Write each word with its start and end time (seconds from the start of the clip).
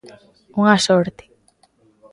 Unha 0.59 0.77
sorte. 0.87 1.23